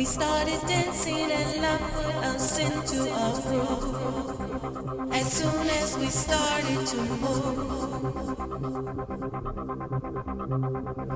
[0.00, 5.12] We started dancing and love put us into a groove.
[5.12, 8.26] As soon as we started to move,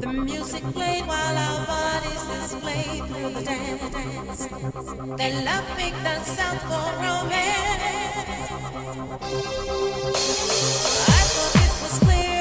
[0.02, 4.48] the music played while our bodies displayed through the dance.
[5.16, 8.50] That love picked us sound for romance.
[11.08, 12.33] I thought it was clear.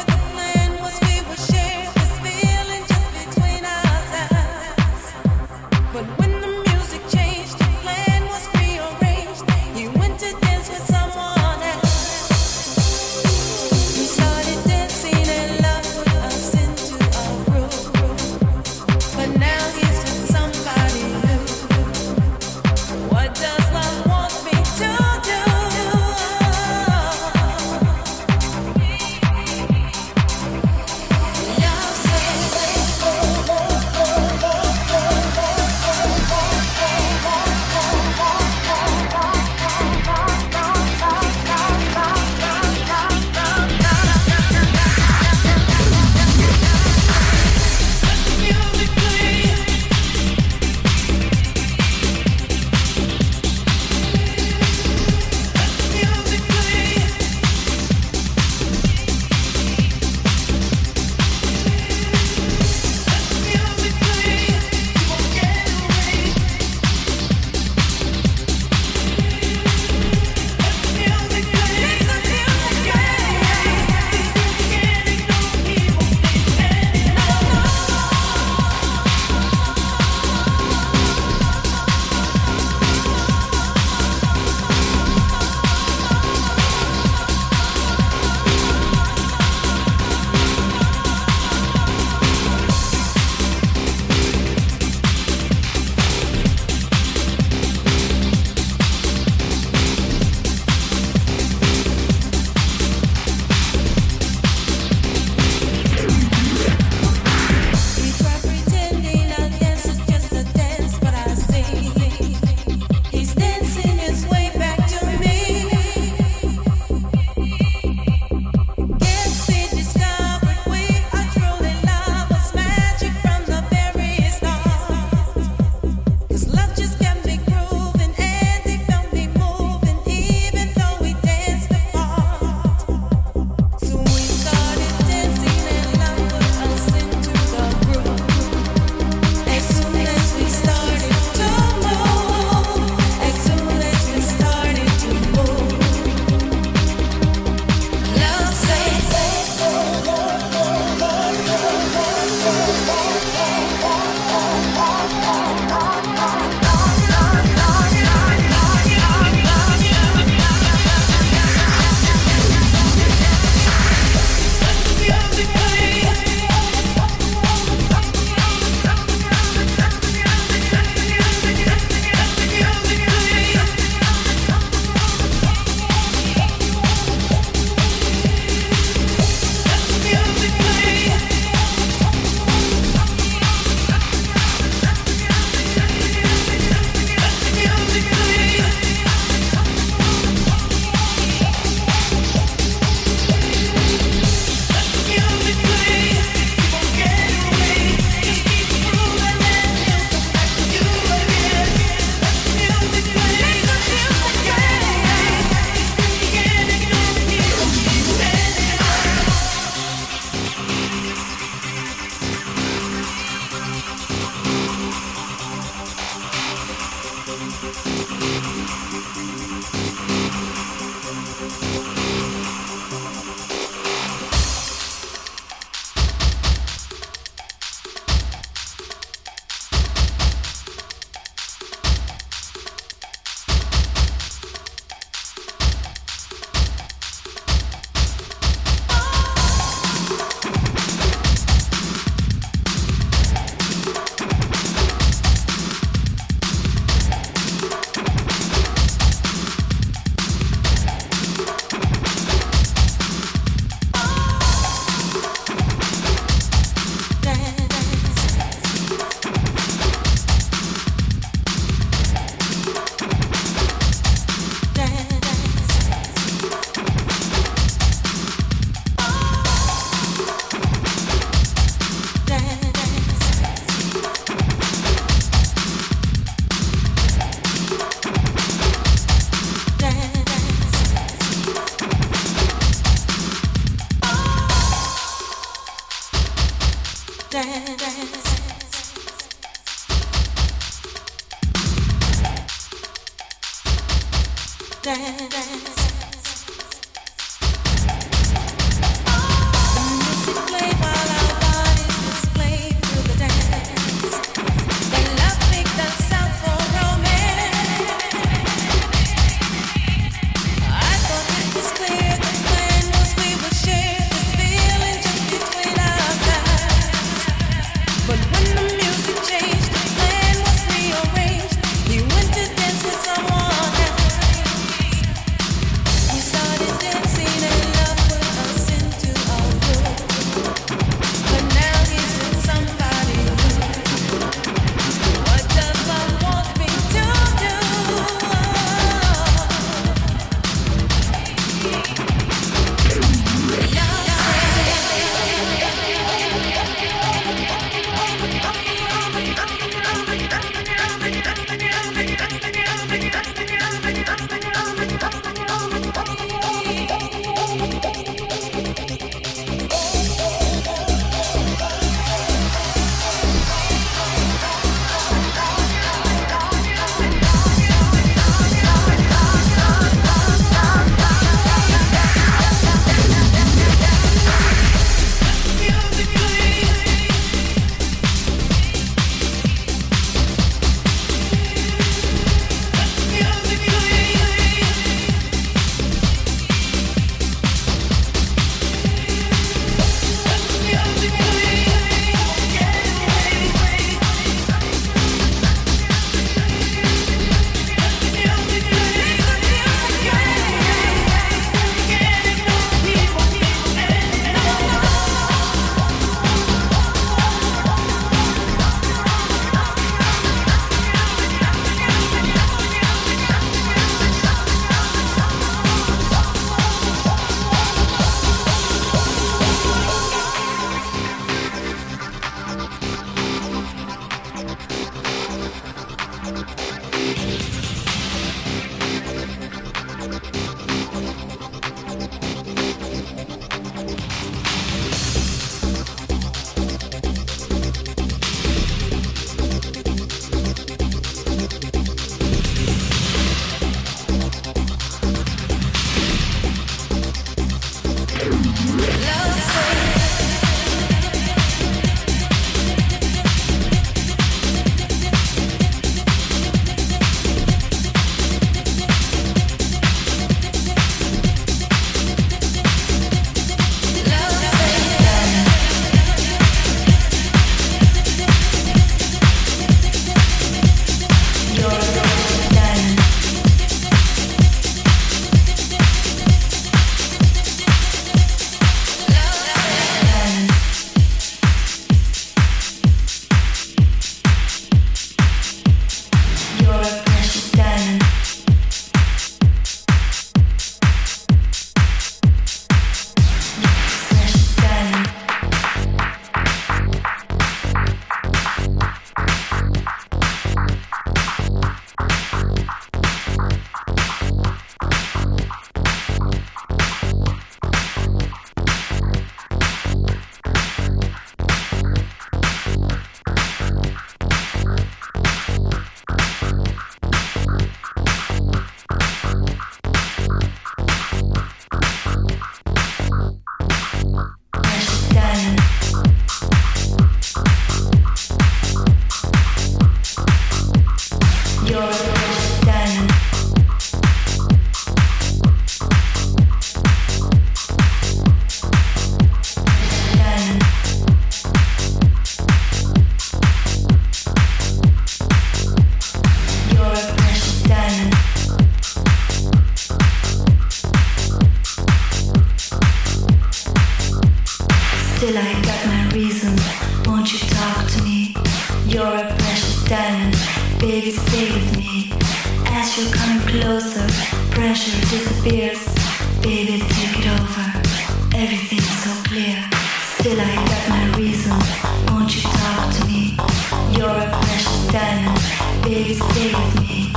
[576.16, 577.12] Stay with me.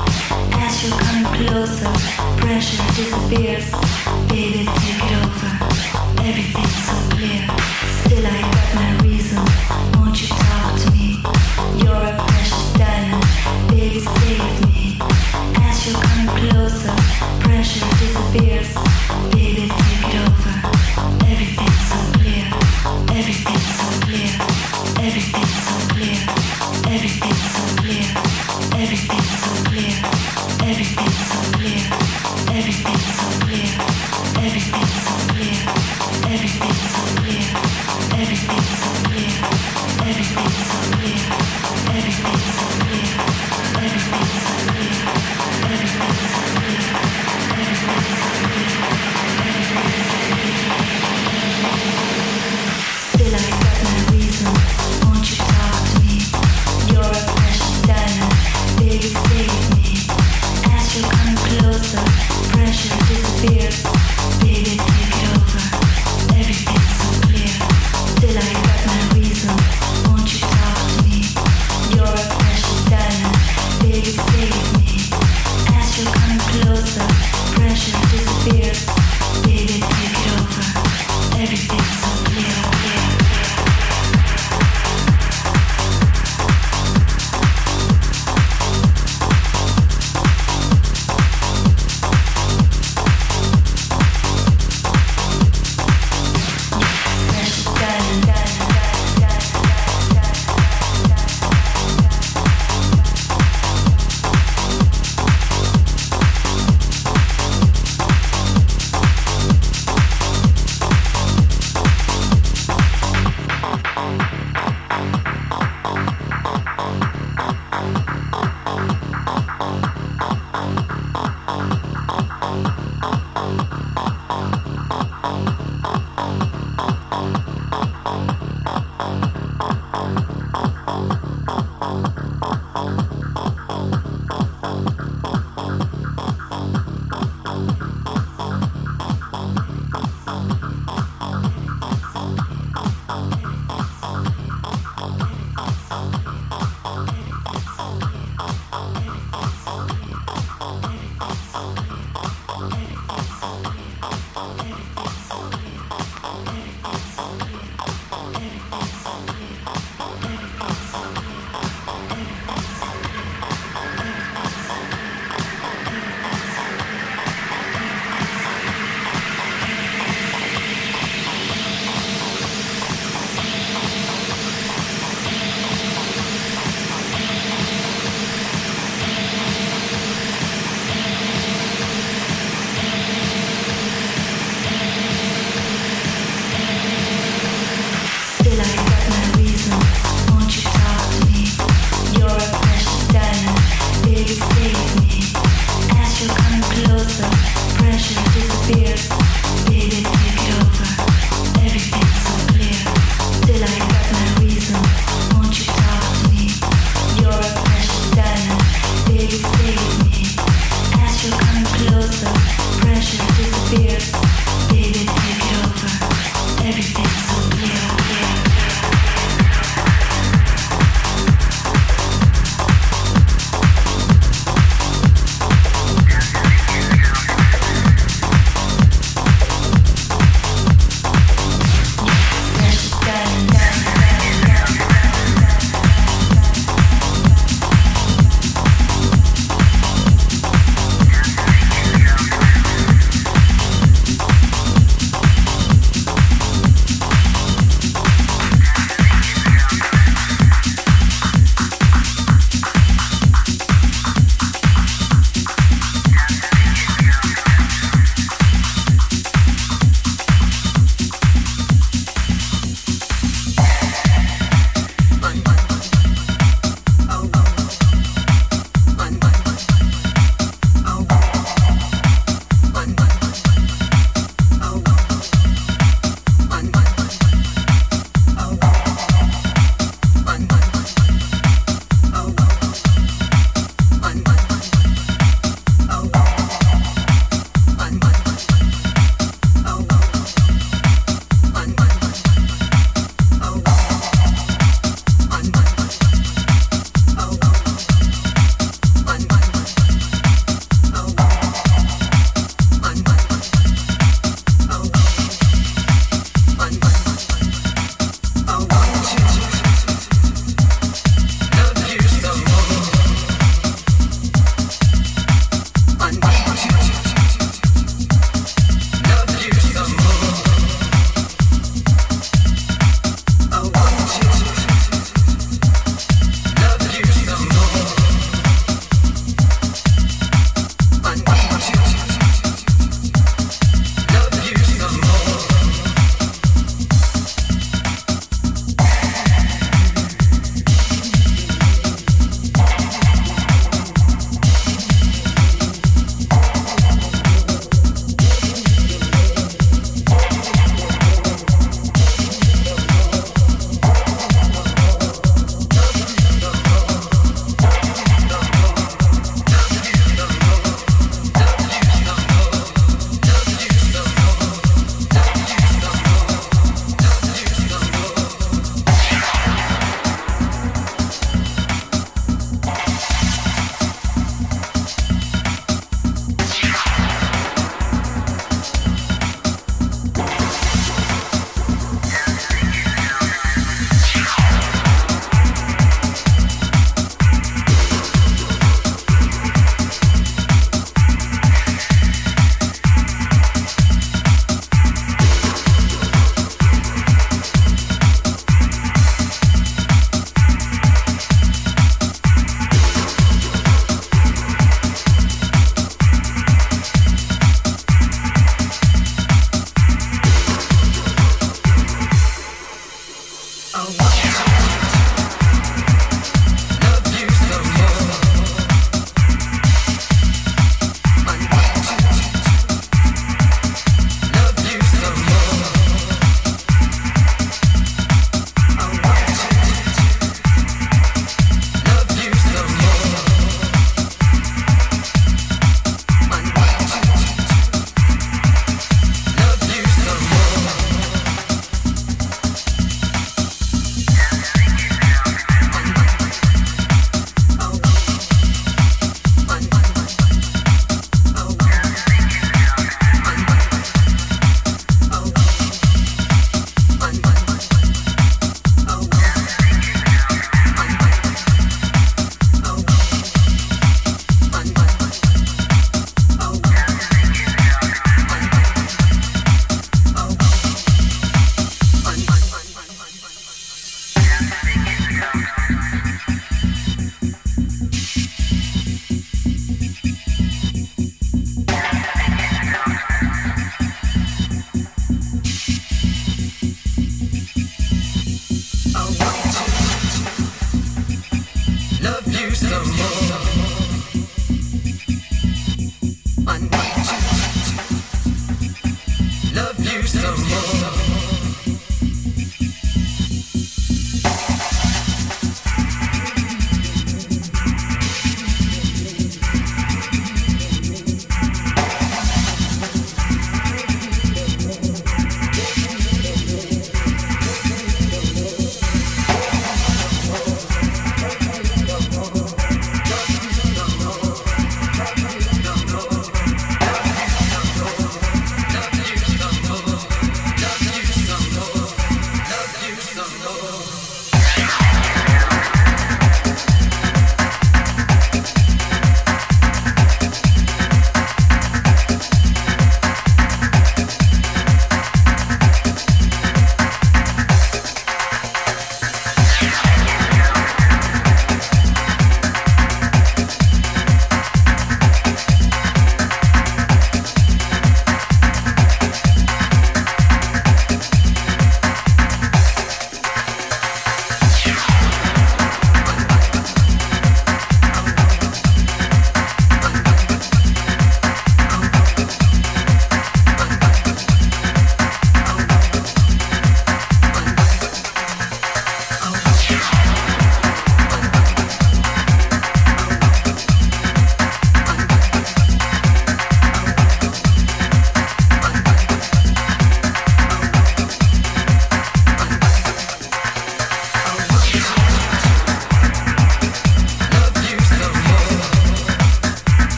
[0.52, 1.92] As you're coming closer,
[2.38, 4.05] pressure disappears.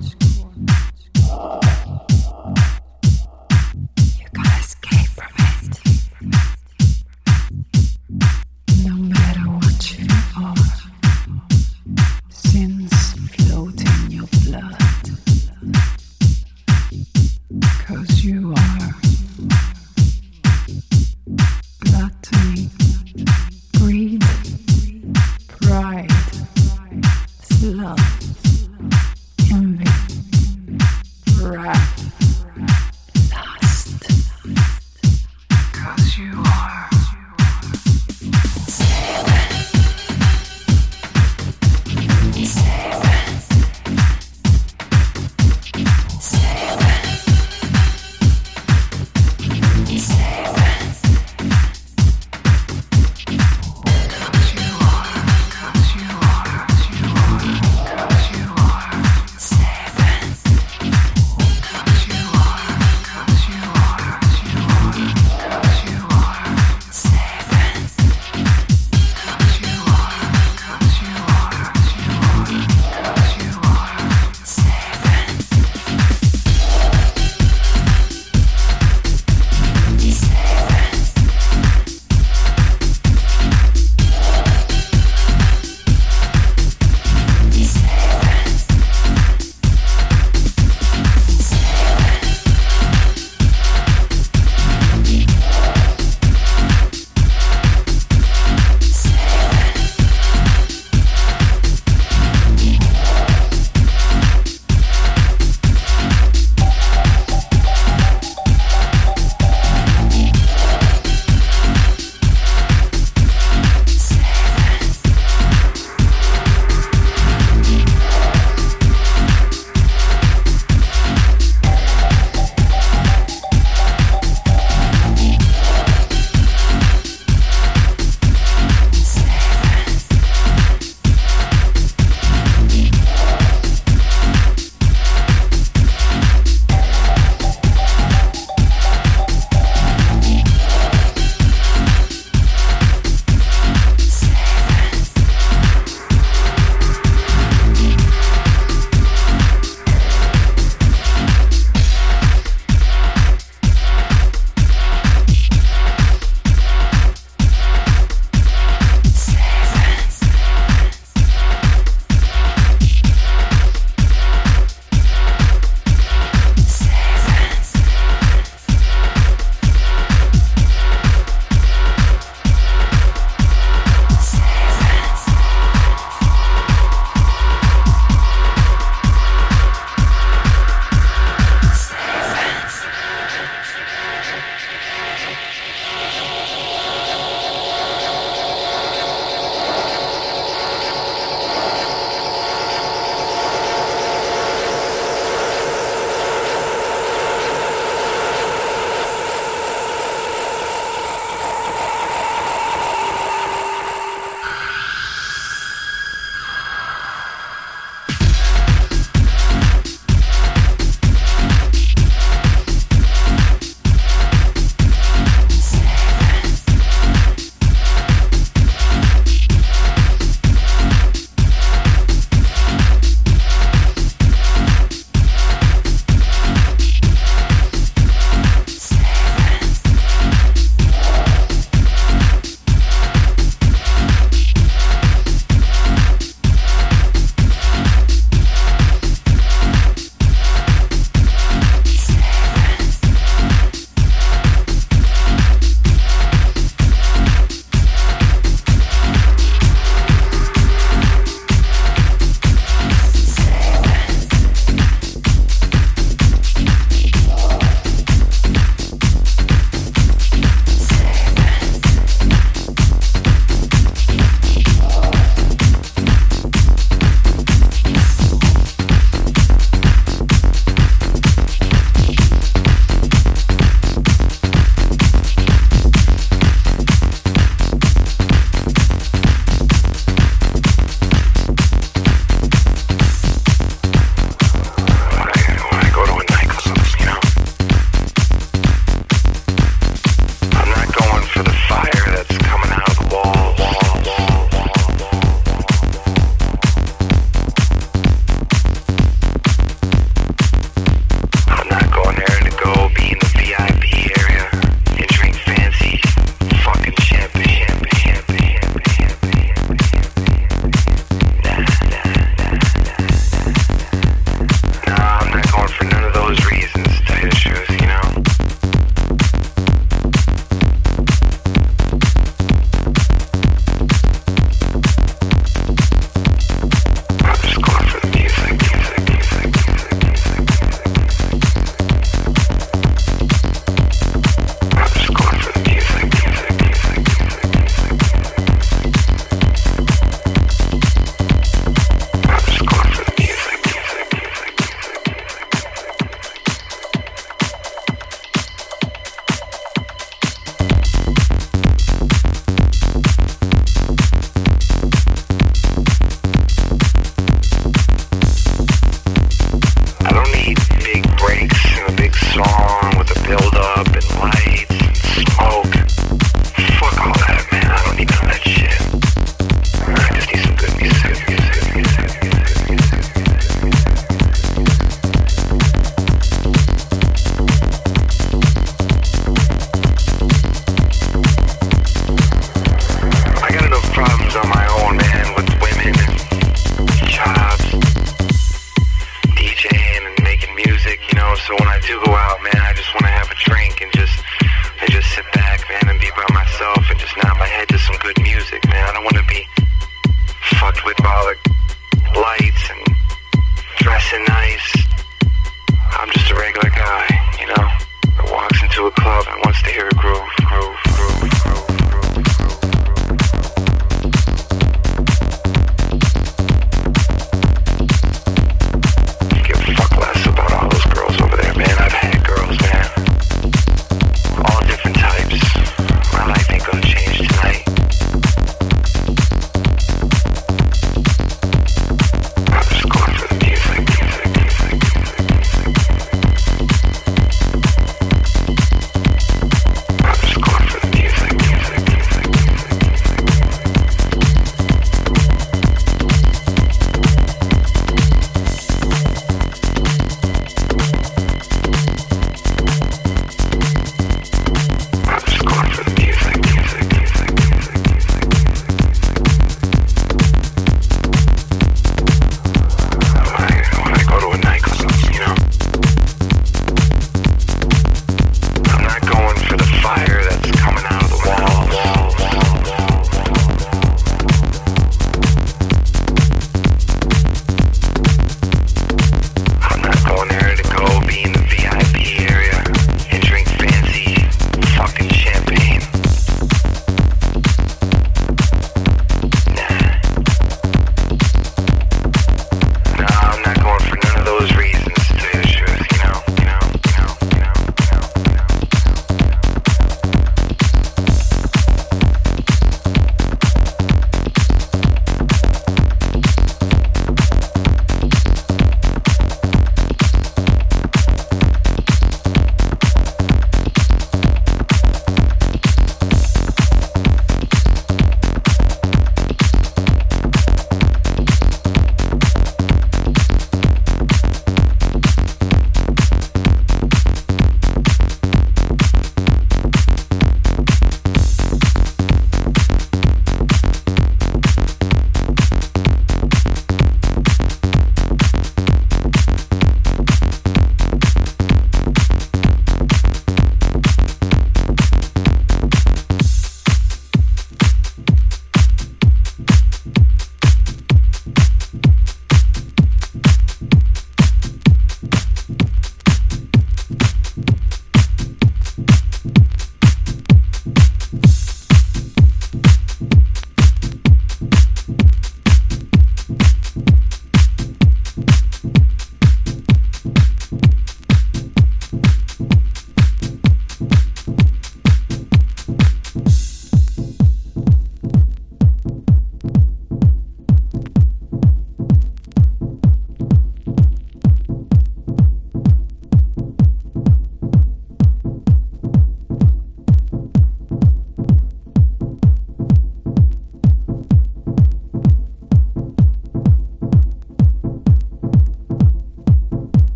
[0.00, 0.14] watch,
[1.28, 1.89] watch.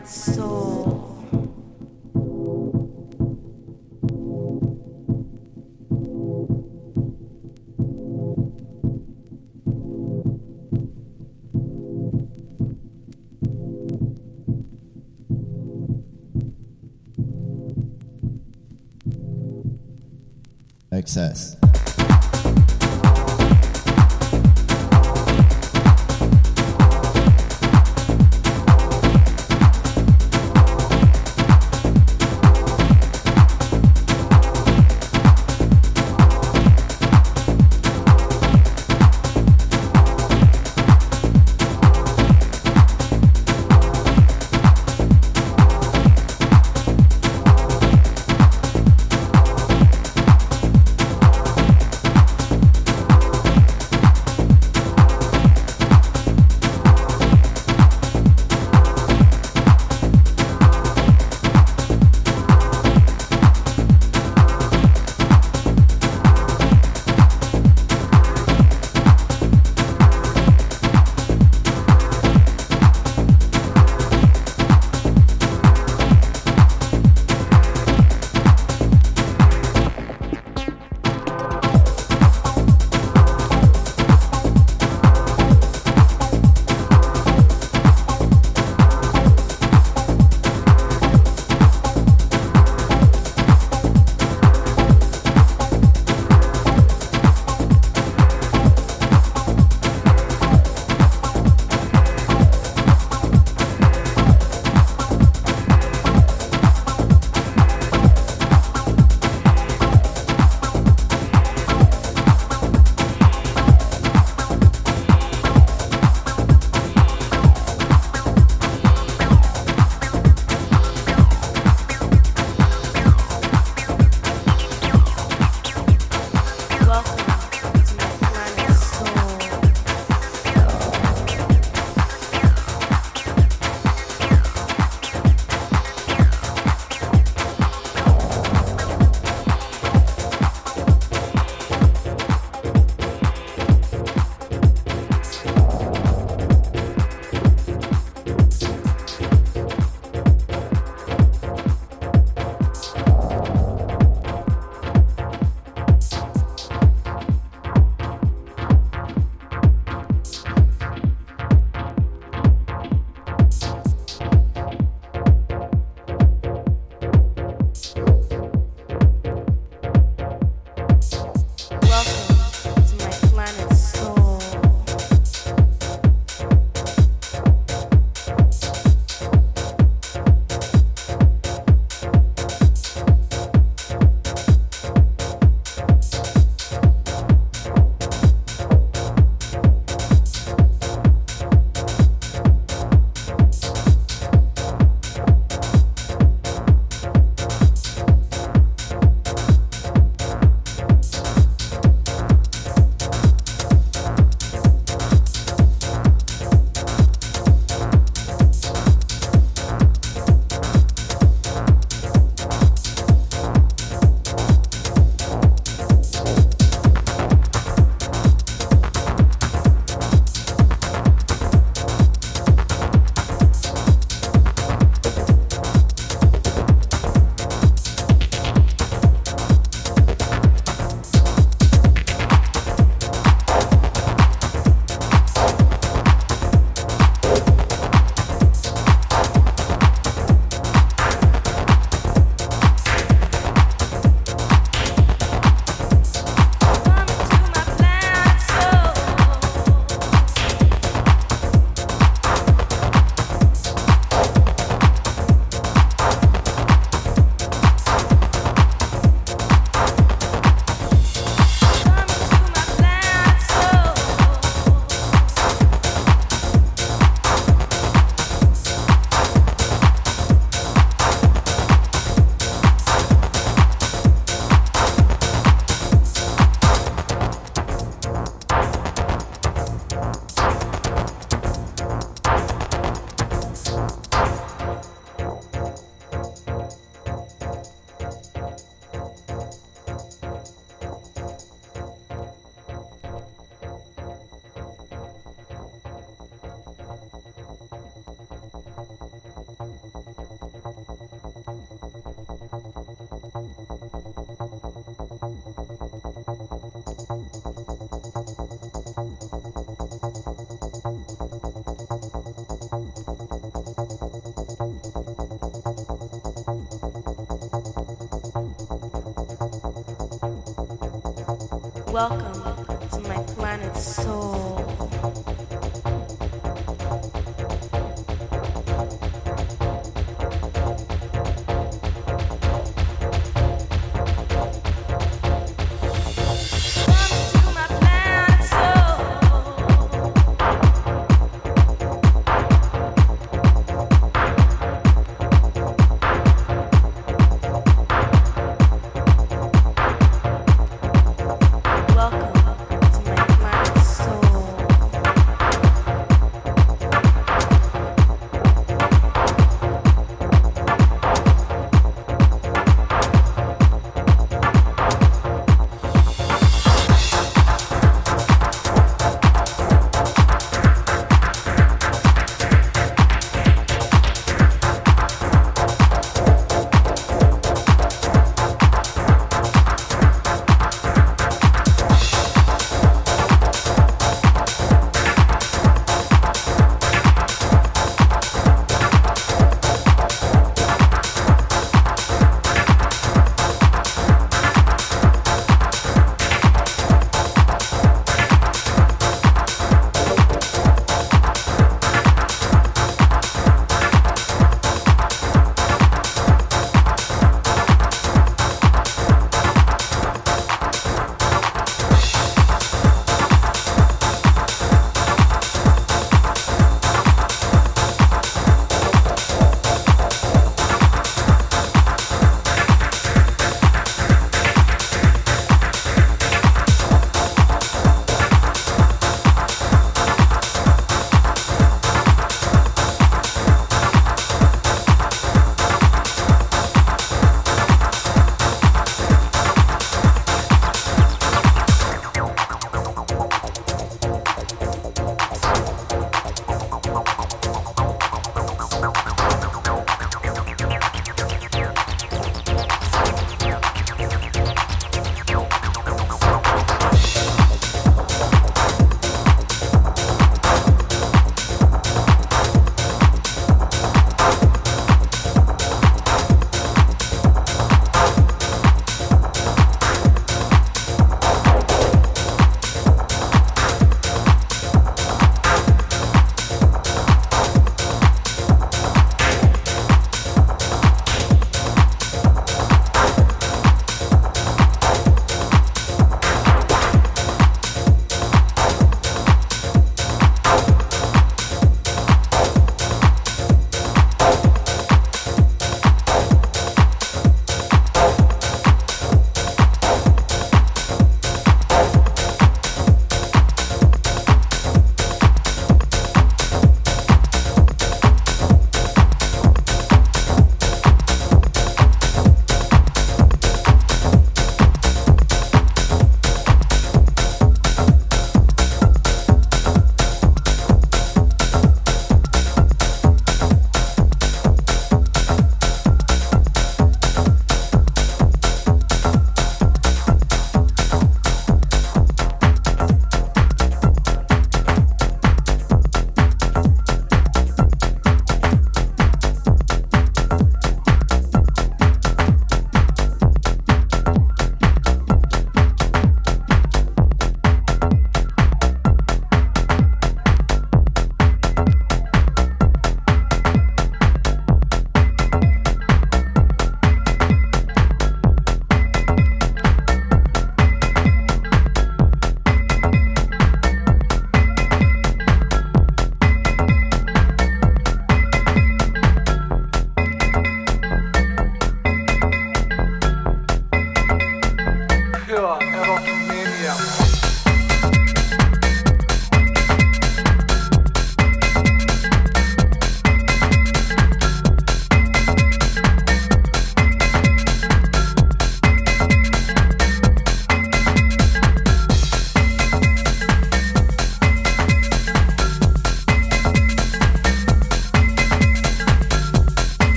[0.00, 0.39] it's so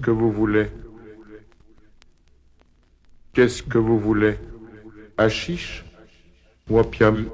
[0.00, 0.66] que vous voulez.
[3.32, 4.34] Qu'est-ce que vous voulez?
[5.18, 5.84] Hachiche
[6.68, 7.26] ou opium?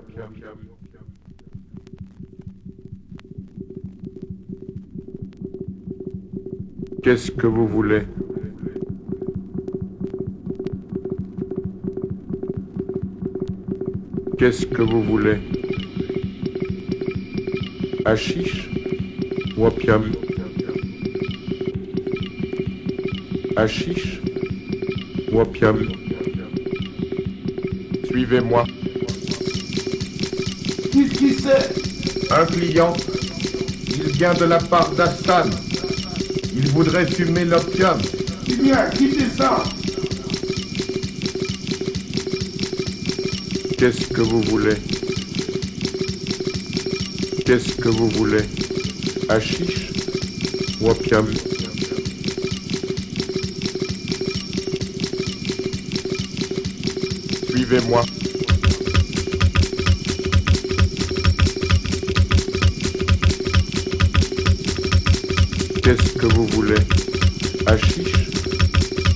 [7.03, 8.03] Qu'est-ce que vous voulez?
[14.39, 15.39] Qu'est-ce que vous voulez?
[18.05, 18.69] Hachiche
[19.57, 19.67] ou
[23.57, 24.21] Hachiche
[25.33, 25.89] ou opium
[28.07, 28.65] Suivez-moi.
[30.93, 32.33] Qu'est-ce qui c'est?
[32.33, 32.93] Un client.
[33.89, 35.49] Il vient de la part d'Hassan.
[36.55, 37.99] Il voudrait fumer l'opium.
[38.51, 39.65] Eh bien, quittez ça?
[43.79, 44.77] Qu'est-ce que vous voulez?
[47.47, 48.45] Qu'est-ce que vous voulez?
[49.31, 49.93] Hachiche
[50.81, 51.27] ou opium
[57.67, 58.03] Suivez-moi.
[65.83, 66.77] Qu'est-ce que vous voulez?
[67.67, 68.31] Hachiche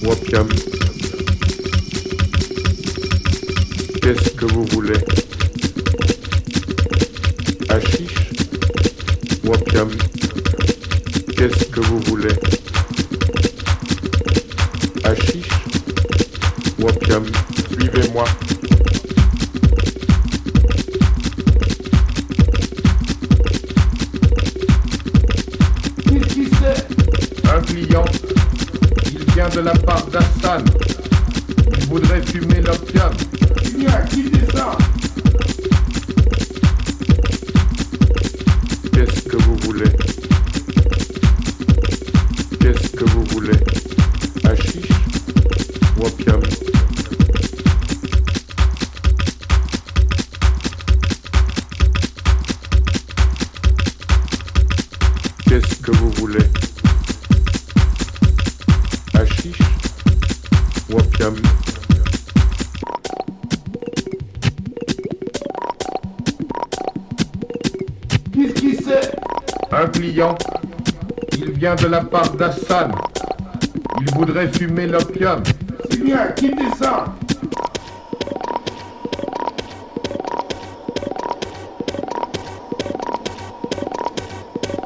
[0.03, 0.11] ou
[4.03, 4.99] Qu'est-ce que vous voulez?
[7.69, 8.33] Hachiche
[9.45, 9.53] ou
[11.37, 12.60] Qu'est-ce que vous voulez?
[68.33, 69.15] Qu'est-ce qui c'est?
[69.71, 70.35] Un client.
[71.37, 72.93] Il vient de la part d'Hassan.
[74.01, 75.43] Il voudrait fumer l'opium.
[75.93, 77.05] Eh bien, quittez ça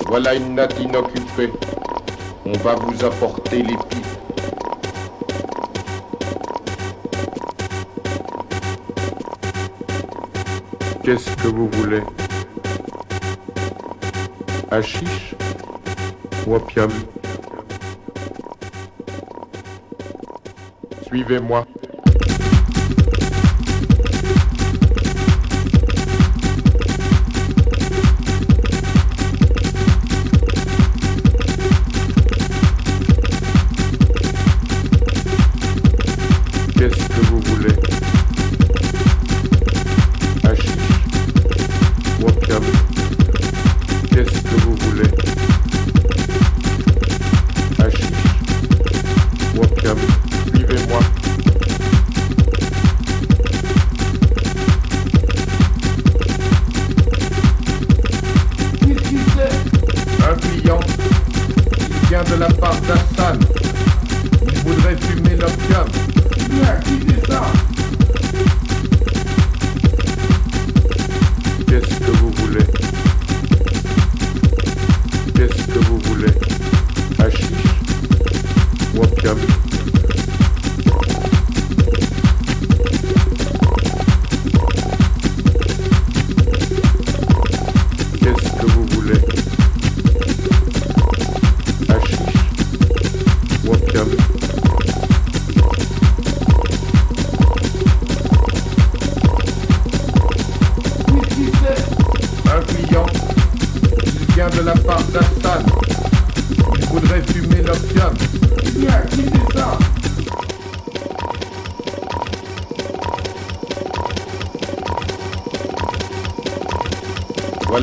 [0.08, 1.52] Voilà une natte inoccupée.
[2.44, 4.13] On va vous apporter les pipes.
[11.04, 12.00] Qu'est-ce que vous voulez
[14.70, 15.34] Hachiche
[16.46, 16.90] ou opium
[21.06, 21.63] Suivez-moi.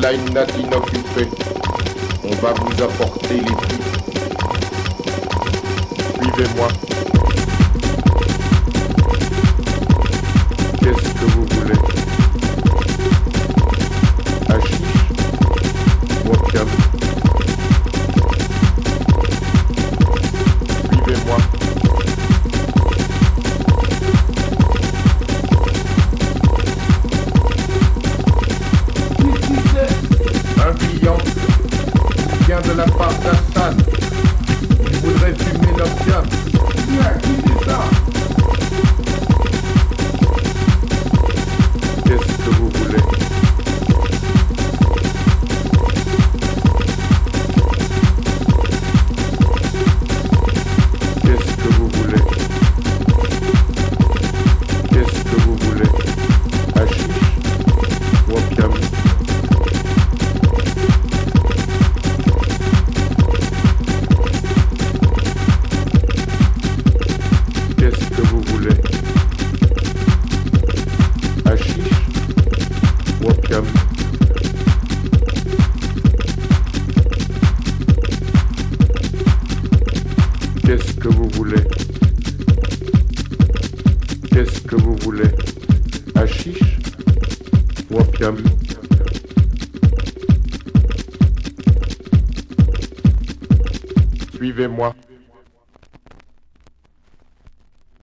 [0.02, 1.28] Voilà une natte inoccupée.
[2.24, 3.84] On va vous apporter les pipes.
[6.20, 6.91] Suivez-moi.